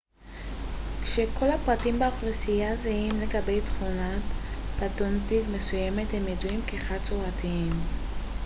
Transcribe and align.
כשכל 1.03 1.45
הפרטים 1.49 1.99
באוכלוסייה 1.99 2.75
זהים 2.75 3.19
לגבי 3.21 3.61
תכונה 3.61 4.17
פנוטיפית 4.79 5.45
מסוימת 5.55 6.07
הם 6.13 6.27
ידועים 6.27 6.61
כחד-צורתיים 6.67 7.69